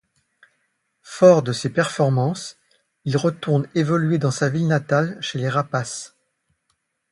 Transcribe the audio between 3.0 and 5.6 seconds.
il retourne évolué dans sa ville natale chez les